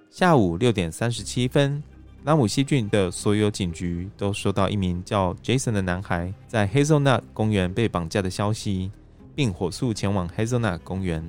[0.10, 1.84] 下午六点三十七分，
[2.24, 8.92] 拉姆西郡的所有警局都收到一名叫 Jason 的男孩在 Hazelnut 公园被绑架的消息，
[9.34, 11.24] 并火速前往 Hazelnut 公园。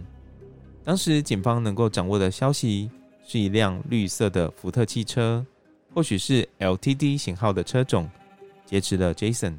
[0.85, 2.91] 当时警方能够掌握的消息
[3.27, 5.45] 是一辆绿色的福特汽车，
[5.95, 8.11] 或许是 LTD 型号的车种，
[8.67, 9.55] 劫持了 Jason。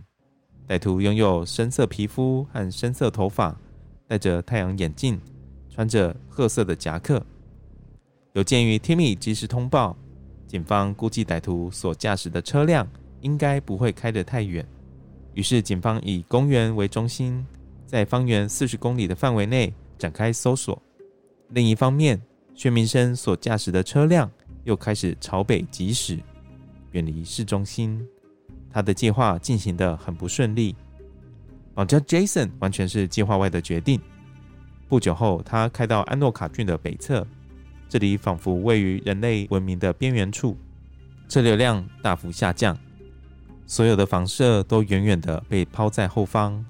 [0.68, 3.58] 歹徒拥有深色皮肤和深色头发，
[4.08, 5.20] 戴着太阳眼镜。
[5.76, 7.26] 穿着褐色的夹克。
[8.34, 9.98] 有鉴于 Timmy 及时通报，
[10.54, 12.88] 警方估计歹徒所驾驶的车辆
[13.22, 14.64] 应该不会开得太远。
[15.34, 17.44] 于是，警方以公园为中心，
[17.88, 20.80] 在方圆四十公里的范围内展开搜索。
[21.50, 22.22] 另一方面，
[22.54, 24.30] 薛明生所驾驶的车辆
[24.64, 26.20] 又开始朝北疾驶，
[26.92, 28.00] 远离市中心。
[28.70, 30.76] 他的计划进行得很不顺利。
[31.74, 34.00] 绑架 Jason 完全是计划外的决定。
[34.88, 37.26] 不久后，他开到安诺卡郡的北侧，
[37.94, 40.58] 这里仿佛位于人类文明的边缘处，
[41.30, 42.76] 车流量大幅下降，
[43.68, 46.66] 所有的房舍都远远地被抛在后方。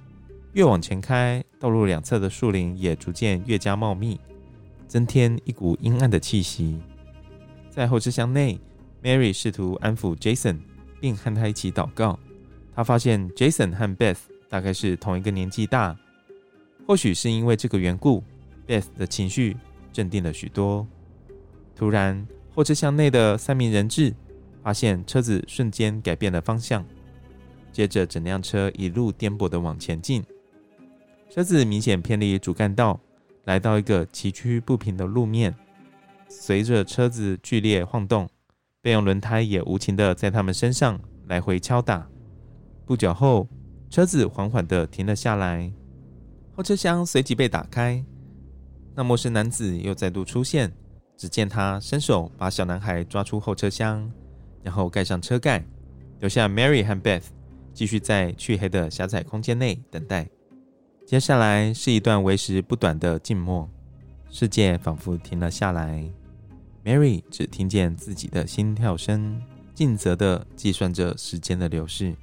[0.52, 4.20] 越往前开，道路两侧的树林也逐渐越加茂密，
[4.86, 6.78] 增添一股阴暗的气息。
[7.70, 8.60] 在后车厢内
[9.02, 10.60] ，Mary 试图安抚 Jason，
[11.00, 12.20] 并和他一起祷告。
[12.76, 15.98] 他发现 Jason 和 Beth 大概是同一个年纪大。
[16.86, 18.22] 或许是因为这个缘故
[18.68, 19.56] ，Beth 的情绪
[19.94, 20.86] 镇定了许多。
[21.76, 24.14] 突然，后车厢内的三名人质
[24.62, 26.86] 发现车子瞬间改变了方向，
[27.72, 30.24] 接着整辆车一路颠簸的往前进。
[31.30, 33.00] 车子明显偏离主干道，
[33.46, 35.56] 来到一个崎岖不平的路面。
[36.30, 38.30] 随着车子剧烈晃动，
[38.82, 42.08] 备用轮胎也无情的在他们身上来回敲打。
[42.86, 43.48] 不久后，
[43.90, 45.72] 车子缓缓地停了下来。
[46.56, 48.04] 后车厢随即被打开，
[48.94, 50.72] 那陌生男子又再度出现。
[51.16, 54.12] 只见他伸手把小男孩抓出后车厢，
[54.62, 55.64] 然后盖上车盖，
[56.20, 57.24] 留下 Mary 和 Beth
[57.74, 60.28] 继续在黢黑的狭窄空间内等待。
[61.06, 63.70] 接下来是一段为时不短的静默，
[64.30, 66.10] 世界仿佛停了下来。
[66.84, 69.42] Mary 只听见自己的心跳声，
[69.74, 72.16] 尽责地计算着时间的流逝。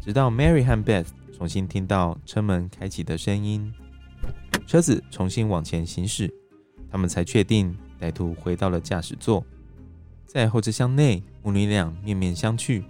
[0.00, 3.72] 直到 Mary 和 Beth 重新听到车门开启的声音，
[4.70, 6.32] 车子重新往前行驶，
[6.88, 9.44] 他们才确定歹徒回到了驾驶座。
[10.26, 12.84] 在后车厢内，母女俩面面相觑，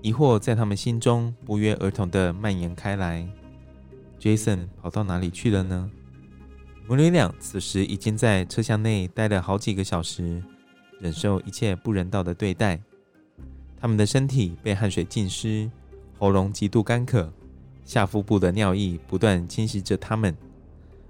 [0.00, 3.26] 疑惑在他们心中不约而同地蔓延开来。
[4.20, 5.90] Jason 跑到哪里去了呢？
[6.86, 10.40] 母女俩此时已经在车厢内待了好几个小时，
[11.00, 12.80] 忍受一切不人道的对待。
[13.76, 15.68] 他们的身体被汗水浸湿。
[16.16, 17.32] 喉咙极度干渴，
[17.84, 20.32] 下腹部的尿液不断侵袭着他们，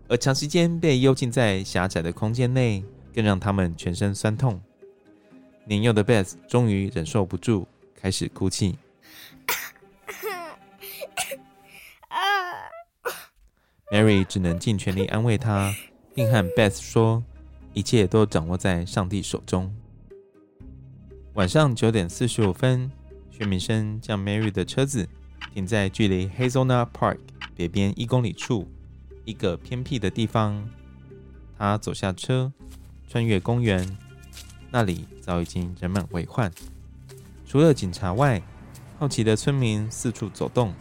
[0.09, 4.61] 而长时间被幽禁在狭窄的空间内，更让他们全身酸痛。
[5.65, 8.79] 年幼的 Beth 终于忍受不住，开始哭泣。
[13.91, 15.73] Mary 只能尽全力安慰她，
[16.15, 17.23] 并和 Beth 说
[17.73, 19.75] ：“一切都掌握在上帝手中。”
[21.35, 22.91] 晚上九点四十五分。
[23.37, 25.09] 薛明生将 Mary 的车子
[25.53, 27.19] 停在距离 Hazelnut Park
[27.57, 28.69] 北边一公里处
[29.25, 30.69] 一个偏僻的地方。
[31.57, 32.53] 他走下车，
[33.09, 33.97] 穿越公园，
[34.71, 36.51] 那里早已经人满为患。
[37.47, 38.43] 除了警察外，
[38.99, 40.75] 好奇的村民四处走动，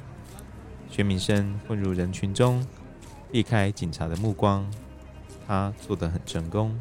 [0.89, 2.65] 薛明生混入人群中，
[3.31, 4.69] 避开警察的目光。
[5.47, 6.77] 他做得很成功。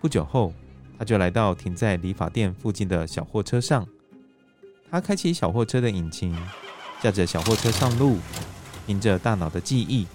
[0.00, 0.52] 不久后，
[0.98, 3.86] 他就来到停在理发店附近的小货车上。
[4.90, 6.36] 他开启小货车的引擎，
[7.02, 8.18] 驾着小货车上路。
[8.86, 10.06] 凭着大脑的记忆，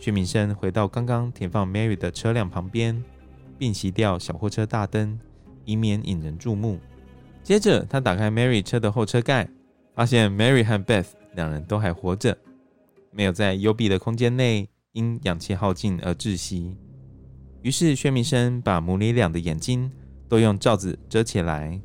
[0.00, 3.04] 薛明生回到刚刚停放 Mary 的车辆旁边，
[3.58, 5.20] 并熄掉小货车大灯，
[5.66, 6.78] 以免引人注目。
[7.42, 9.46] 接着，他打开 Mary 车的后车盖，
[9.94, 12.34] 发现 Mary 和 Beth 两人都还活着，
[13.10, 16.74] 没有在幽闭的空间内因氧气耗尽而窒息。
[17.60, 19.92] 于是，薛明生把母女俩的眼睛
[20.30, 21.78] 都用罩子遮起来，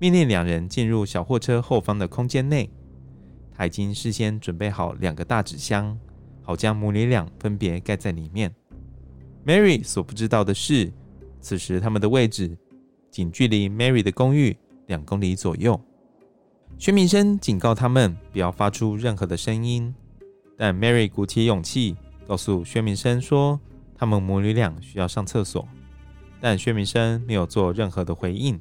[0.00, 2.68] 命令两人进入小货车后方的空间内。
[3.54, 5.96] 他已经事先准备好两个大纸箱，
[6.42, 8.54] 好将母女俩分别盖在里面。
[9.46, 10.92] Mary 所不知道的是，
[11.40, 12.56] 此时他们的位置
[13.10, 15.80] 仅距离 Mary 的公寓两公里左右。
[16.78, 19.94] 薛明生警告他们不要发出任何的声音，
[20.56, 23.60] 但 Mary 鼓起勇气告诉薛明生说，
[23.94, 25.66] 他们母女俩需要上厕所。
[26.40, 28.60] 但薛明生没有做任何的回应。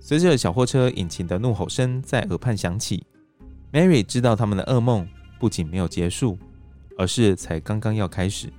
[0.00, 3.04] 随着小货车引擎的怒吼声在耳畔响起。
[3.72, 5.06] Mary 知道他们的噩梦
[5.38, 6.38] 不仅没有结束，
[6.96, 8.52] 而是才刚刚要开始。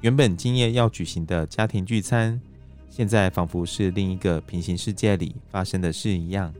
[0.00, 2.40] 原本今夜要举行的家庭聚餐，
[2.88, 6.52] 现在仿佛是另一个平行世界里发生的事一样，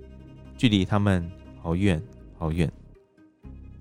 [0.56, 1.30] 距离他们
[1.60, 2.02] 好远
[2.38, 2.70] 好远。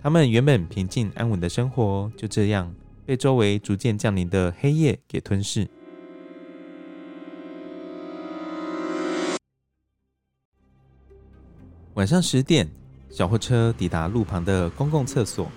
[0.02, 2.74] 他们原本平静安稳的生活，就这样
[3.06, 5.68] 被周围逐渐降临的黑夜给吞噬。
[11.94, 12.70] 晚上十点。
[13.08, 15.50] 小货车抵达路旁的公共厕所。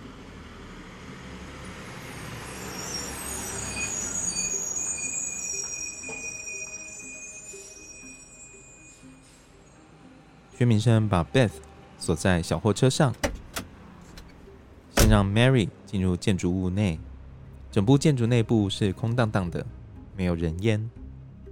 [10.58, 11.52] 薛明生把 Beth
[12.00, 13.14] 锁在小货车上，
[14.96, 16.98] 先让 Mary 进入建筑物内。
[17.70, 19.64] 整部建筑内部是空荡荡的，
[20.16, 20.90] 没有人烟。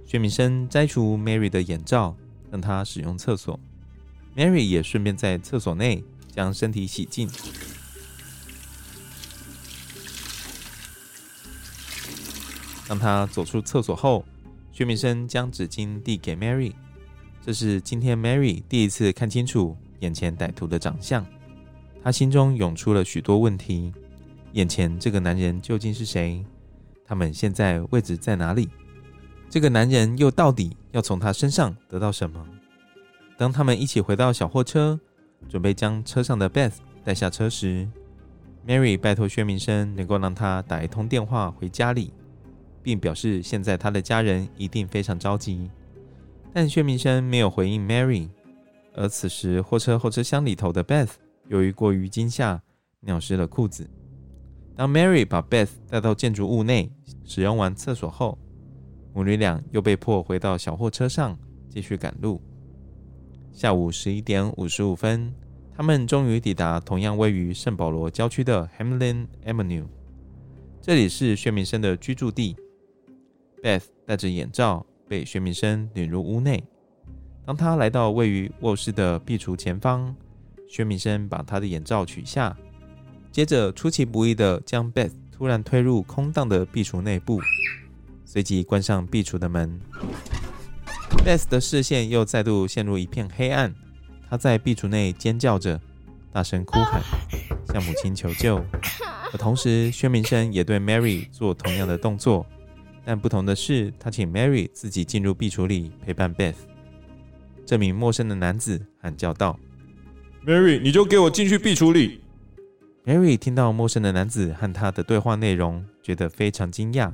[0.05, 2.17] 薛明生摘除 Mary 的眼罩，
[2.51, 3.57] 让她使用厕所。
[4.35, 6.03] Mary 也顺便在厕所内
[6.35, 7.29] 将身体洗净。
[12.89, 14.25] 当他走出厕所后，
[14.73, 16.73] 薛明生将纸巾递给 Mary。
[17.47, 21.25] 这是今天 Mary 第一次看清楚眼前歹徒的长相，
[22.03, 23.93] 她心中涌出了许多问题：
[24.51, 26.43] 眼前这个男人究竟是谁？
[27.05, 28.67] 他们现在位置在哪里？
[29.49, 32.45] 这个男人又到底要从他身上得到什么？
[33.37, 34.99] 当他们一起回到小货车，
[35.47, 36.73] 准备将车上的 Beth
[37.05, 37.87] 带下车时
[38.67, 42.11] ，Mary 拜托薛明生能够让他打一通电话回家里，
[42.83, 45.71] 并表示现在他的家人一定非常着急。
[46.59, 48.27] 但薛明生没有回应 Mary，
[48.95, 51.11] 而此时货车后车厢里头的 Beth
[51.49, 52.59] 由于过于惊吓，
[53.01, 53.87] 尿湿了裤子。
[54.75, 56.91] 当 Mary 把 Beth 带到建筑物内，
[57.23, 58.39] 使用完厕所后，
[59.13, 61.37] 母女俩又被迫回到小货车上
[61.69, 62.41] 继续赶路。
[63.53, 65.31] 下午十一点五十五分，
[65.75, 69.85] 他们终于抵达同样位于圣保罗郊区的 Hamlin Avenue。
[70.81, 72.55] 这里是薛明生的居住地。
[73.61, 76.63] Beth 戴着眼罩被薛明生领入屋内。
[77.45, 80.15] 当他来到位于卧室的壁橱前方，
[80.67, 82.55] 薛明生把他的眼罩取下，
[83.31, 87.39] 接着出其不意地将 Beth 突然推入空荡的壁橱内部，
[88.25, 89.79] 随即关上壁橱的门。
[91.23, 93.73] Beth 的视线又再度陷入一片黑暗，
[94.29, 95.79] 她在壁橱内尖叫着，
[96.33, 97.01] 大声哭喊，
[97.67, 98.57] 向母亲求救。
[99.31, 102.45] 而同时，薛明生也对 Mary 做同样的动作，
[103.07, 106.57] 但不同的是，他请 Mary 自己进入壁橱里陪伴 Beth。
[107.65, 109.57] 这名陌生的男子喊叫道
[110.45, 112.19] ：“Mary，你就给我进去壁橱里。
[113.05, 117.09] ”Mary 听到陌生的男子和他的对话内容，觉得非常惊讶，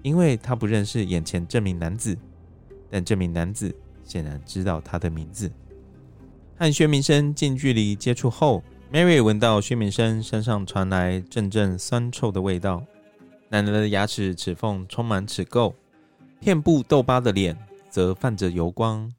[0.00, 2.16] 因为他不认识眼前这名男子。
[2.88, 5.52] 但这名男子显然知道他的名字。
[6.56, 12.82] 和薛明生近距离接触后，Mary 闻到薛明生身上传来阵阵酸臭的味道。
[13.52, 15.74] 男人的牙齿齿缝充满齿垢，
[16.38, 17.58] 遍布痘疤的脸
[17.90, 19.12] 则泛着油光。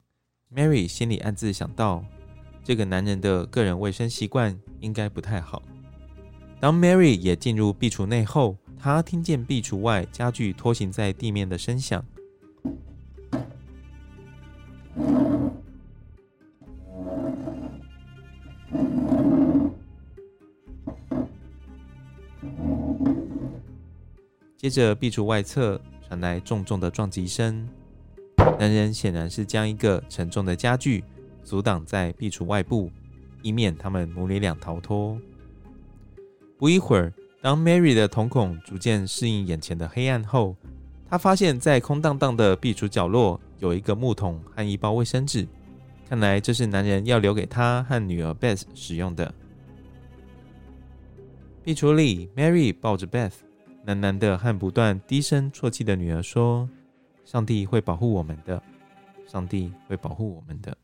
[0.50, 2.02] Mary 心里暗自想到，
[2.64, 5.62] 这个男人的个人卫生习惯应该不太好。
[6.58, 12.02] 当 Mary 也进入壁橱内后，她听见壁橱外家具拖行在地面的声响。
[24.62, 27.68] 接着，壁橱外侧传来重重的撞击声。
[28.60, 31.02] 男人显然是将一个沉重的家具
[31.42, 32.88] 阻挡在壁橱外部，
[33.42, 35.18] 以免他们母女俩逃脱。
[36.56, 40.54] 不一会儿，当 Mary 的瞳孔逐渐适应眼前的黑暗后，
[41.10, 45.44] 她发现，在空荡荡的壁橱角落有一个木桶和一包卫生纸。
[46.08, 49.34] 看来这是男人要留给她和女儿 Beth 使用的。
[51.64, 53.32] 壁橱里，Mary 抱着 Beth，
[53.84, 56.68] 喃喃的和不断低声啜泣的女儿说
[57.26, 58.62] ：“上帝会保护我们的，
[59.26, 60.76] 上帝会保护我们的。”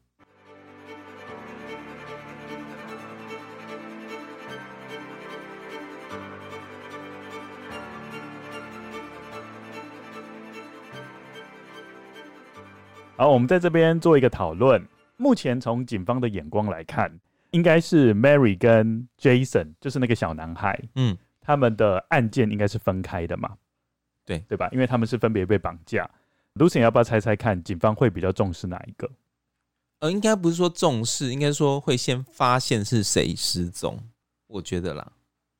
[13.17, 14.85] 好，我们在这边做一个讨论。
[15.17, 17.19] 目前从警方的眼光来看，
[17.51, 21.17] 应该是 Mary 跟 Jason，就是那个小男孩，嗯，
[21.49, 23.57] 他们的案件应该是分开的嘛？
[24.27, 24.69] 对，对吧？
[24.71, 26.07] 因为他们是分别被绑架。
[26.57, 29.11] Lucy 要不要猜猜看，警方会比较重视哪一个？
[30.01, 33.99] 呃，应该不是说重视，应该说会先发现是谁失踪。
[34.47, 35.11] 我觉得啦。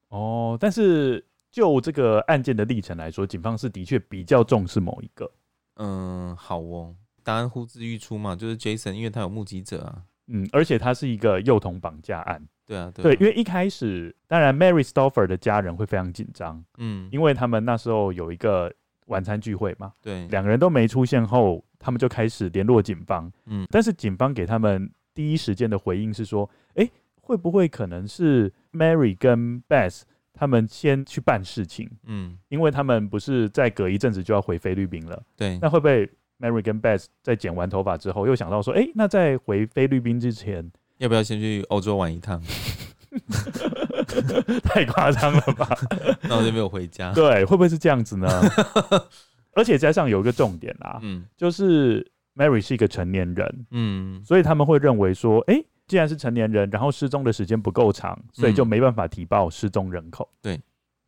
[0.09, 5.33] 哦，但是就这个案件的历程来说，警方是的确比较重视某一个。
[5.77, 6.95] 嗯，好哦。
[7.25, 10.03] 答案呼之欲出嘛，就是 Jason，因为他有目击者啊。
[10.29, 12.43] 嗯，而且他是一个幼童绑架案。
[12.67, 13.03] 对啊，对，啊。
[13.03, 18.73] 对，因为一开始，当然 Mary Stoffer 的家人会非常紧张，嗯，因为他们那时候有一个
[19.07, 30.03] 晚餐聚会嘛，对，两个人都没出现后，他们就开始联络警方，嗯，但是警方给他们第一时间的回应是说，哎、欸，会不会可能是 Mary 跟 Beth
[30.35, 36.09] 他们先去办事情，嗯，因为他们不是再隔一阵子就要回菲律宾了，对，那会不会
[36.41, 42.43] ？Mary 跟 Beth 在剪完头发之后，又想到说：“哎、欸，那在回菲律宾之前，要不要先去欧洲玩一趟？”
[44.63, 45.69] 太夸张了吧？
[46.23, 47.13] 那我就没有回家。
[47.13, 48.29] 对，会不会是这样子呢？
[49.55, 60.61] 而且加上有一个重点啦，嗯，就是 Mary 是一个成年人，嗯，所以他们会认为说：“哎、欸，既然是成年人，然后失踪的时间不够长，所以就没办法提报失踪人口。”对，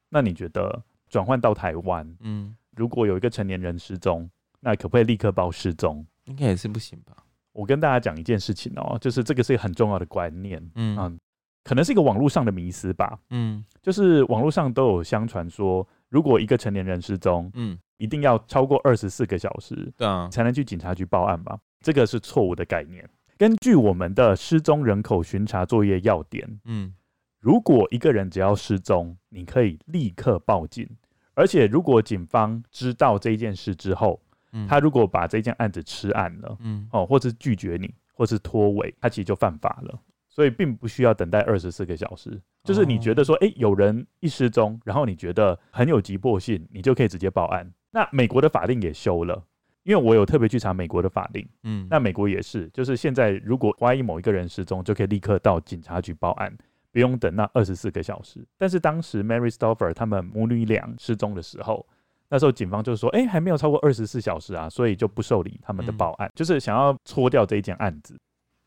[0.09, 4.29] 那你觉得转换到台湾，嗯，如果有一个成年人失踪？
[4.61, 6.07] 那可不可以立刻报失踪？
[6.25, 7.17] 应该也是不行吧。
[7.53, 11.19] 我跟大家讲一件事情哦、喔，就是这个是一个很重要的观念，嗯，嗯，
[11.65, 21.59] 可能是一个网络上的迷思吧，嗯，就是网络上都有相传说，如果一个成年人失踪，嗯，一定要超过二十四个小时，对啊，才能去警察局报案吧？
[21.81, 23.09] 这个是错误的概念。
[23.37, 26.95] 根据我们的失踪人口巡查作业要点，嗯，
[27.41, 30.89] 如果一个人只要失踪，你可以立刻报警，
[31.35, 34.21] 而且如果警方知道这件事之后，
[34.69, 40.01] 他如果把这件案子吃案了，嗯，哦，或是拒绝你，或是拖尾，他其实就犯法了。
[40.29, 42.41] 所以并不需要等待二十四个小时。
[42.63, 47.69] 就是你觉得说，哎、欸，有人一失踪，然后你觉得很有急迫性，你就可以直接报案。
[47.91, 49.43] 那美国的法令也修了，
[49.83, 56.57] 因为我有特别去查美国的法令，嗯，那美国也是，就是现在如果怀疑某一个人失踪，就可以立刻到警察局报案，
[56.93, 58.47] 不用等那二十四个小时。
[58.57, 61.87] 但是当时 Mary Stoffer 他们母女俩失踪的时候。
[62.33, 68.17] 那时候警方就说：“哎、欸，还没有超过二十四小时啊，所以就不受理他们的报案，嗯、就是想要搓掉这一件案子。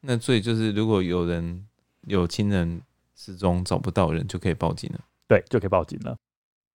[0.01, 1.65] 那所以就是，如果有人
[2.01, 2.81] 有亲人
[3.15, 4.99] 失踪找不到人，就可以报警了。
[5.29, 6.13] 对，就可以报警了。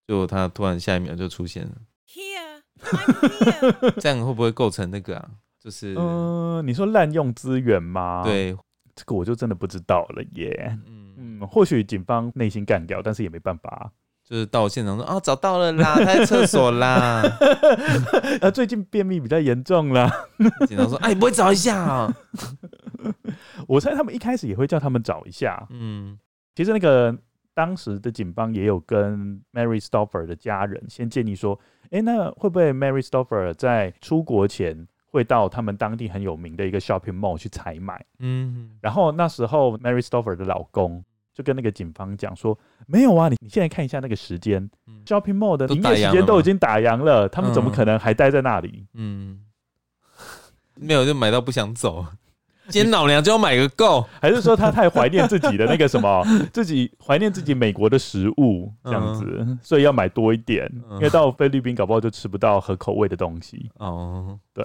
[0.06, 1.72] 就他突然下一秒就出现了
[2.08, 3.90] ，Here，I'm here。
[4.00, 5.30] 这样会不会构成那个啊？
[5.60, 8.22] 就是，嗯、呃，你说滥用资源吗？
[8.24, 8.56] 对，
[8.94, 10.78] 这个我就真的不知道了耶。
[10.86, 13.92] 嗯嗯，或许警方内心干掉，但是也没办法。”
[14.28, 17.22] 就是到现场说啊，找到了啦， 他在厕所啦。
[18.42, 20.10] 啊，最近便秘比较严重啦。
[20.68, 22.14] 警察说：“哎，你不会找一下啊？”
[23.66, 25.66] 我猜他们一开始也会叫他们找一下。
[25.70, 26.18] 嗯，
[26.54, 27.16] 其实那个
[27.54, 31.58] 当时的警方也有跟 Mary Stoffer 的家人先建议说
[31.90, 41.02] ：“哎，那会不会 Mary Stoffer 在出国前会到他们当地很有名的一个 shopping mall 去采买？”嗯，然后那时候 Mary Stoffer 的老公。
[41.38, 42.58] 就跟那个警方讲说，
[42.88, 48.84] 没有啊，你你现在看一下那个时间，嗯，shopping mall 的营业时间都已经打烊了，他们怎么可能还待在那里？
[48.94, 49.44] 嗯，
[50.74, 52.04] 没有就买到不想走。
[52.68, 63.70] 今天老娘就要买个够，还是说他太怀念自己的那个什么， 自己怀念自己美国的食物这样子，嗯、所以要买多一点，嗯、因为到菲律宾搞不好就吃不到合口味的东西。
[63.78, 64.64] 哦，对，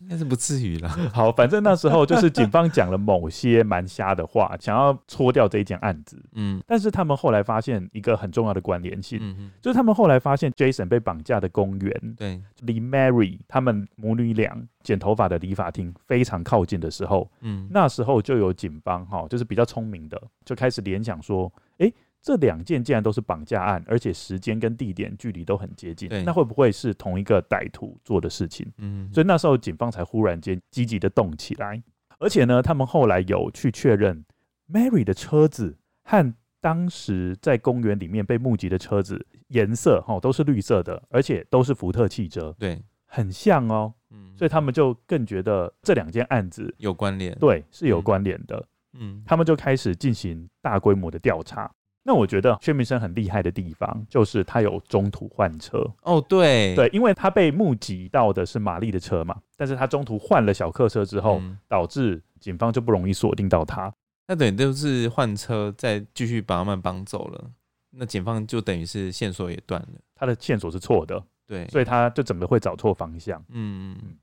[0.00, 0.88] 应该是不至于啦。
[1.12, 6.20] 好，反正那时候就是警方讲了某些蛮瞎的话，想要搓掉这一件案子。
[6.32, 14.56] 嗯，但是他们后来发现一个很重要的关联性，嗯、哼就是他们后来发现 Jason 被绑架的公园，对，离 Mary 他们母女俩。
[14.82, 26.22] 剪头发的理发厅非常靠近的时候，嗯，那时候就有警方哈，就是比较聪明的，就开始联想说，哎、欸，这两件竟然都是绑架案，而且时间跟地点距离都很接近，对。
[26.22, 28.66] 那会不会是同一个歹徒做的事情？
[28.78, 31.82] 嗯，所以那时候警方才忽然间积极的动起来，
[32.18, 34.24] 而且呢，他们后来有去确认
[34.72, 43.94] ，Mary 的车子和当时在公园里面被目击的车子颜色哈都是绿色的，而且都是福特汽车，对，很像哦。
[44.10, 48.66] 嗯，所以他们就更觉得这两件案子有关联，对是有关联的。
[48.98, 51.70] 嗯，他们就开始进行大规模的调查。
[52.02, 55.78] 那我觉得薛明生很厉害的地方，就是他有中途换车。
[56.02, 63.92] 哦，对，对，因为他被目击到的是玛丽的车嘛，但是他中途换了小客车之后，嗯导致警方就不容易锁定到他。
[64.26, 67.50] 那等于就是换车，再继续把他们绑走了。
[67.90, 73.44] 那警方就等于是线索也断了，他的线索是错的，对，所以他就整个会找错方向。
[73.48, 74.16] 嗯嗯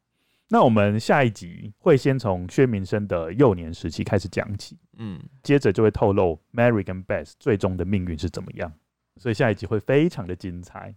[0.47, 8.71] 那我们下一集会先从薛明生的幼年时期开始讲起，嗯，接着就会透露 Mary 跟 Beth 最终的命运是怎么样，
[9.17, 10.95] 所以下一集会非常的精彩。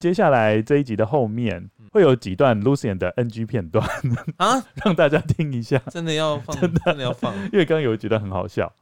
[0.00, 3.86] 接下来这一集的后面会有几段 Lucian 的 NG 片段
[4.38, 7.32] 啊， 让大家听一下，真的要放，真的真的要放。
[7.52, 8.72] 因为刚刚有一觉得很好笑。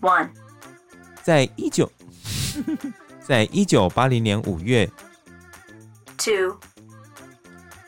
[0.00, 0.30] One.
[1.22, 1.88] 在一九，
[3.30, 4.90] 在一九八零年五月
[6.18, 6.56] ，Two.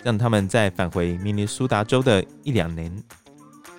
[0.05, 3.03] 让他们再返回明尼苏达州的一两年，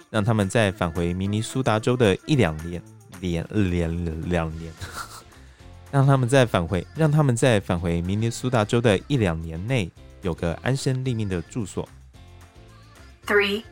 [0.09, 2.83] 让他们再返回明尼苏达州的一两年，
[3.21, 4.73] 连连两年，
[5.89, 9.89] 让他们再返回，让他们再返回明尼苏达州的一两年内
[10.21, 11.87] 有个安身立命的住所。
[13.25, 13.63] Three.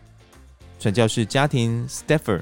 [0.80, 2.40] 传教士家庭 Staffer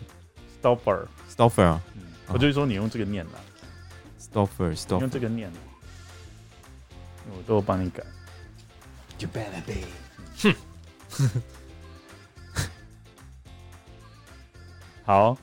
[0.61, 3.31] Stopper，Stoffer 啊嗯，哦我就是说你用这个念了，
[4.31, 5.51] Stoffer 你 Stoffer 用这个念，
[7.35, 8.03] 我都有帮你改。
[9.19, 10.53] You better be。
[11.11, 11.41] 哼
[15.03, 15.37] 好，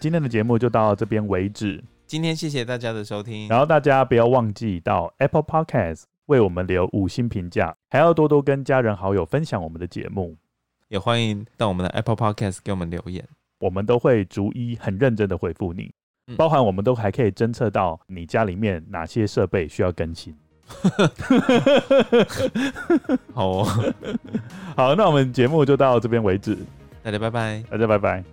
[0.00, 1.84] 今天的节目就到这边为止。
[2.06, 10.36] 今天谢谢大家的收听，然后大家不要忘记到 Apple Podcast 为我们留五星评价，还要多多跟家人好友分享我们的节目，
[10.88, 13.26] 也欢迎到我们的 Apple Podcast 给我们留言。
[13.58, 15.94] 我们都会逐一很认真的回复你，嗯
[16.36, 20.34] 包含我们都还可以侦测到你家里面哪些设备需要更新。
[23.34, 23.94] 好哦，
[24.76, 26.56] 好，那我们节目就到这边为止，
[27.02, 27.62] 大家拜拜。
[27.70, 28.24] 大家拜拜。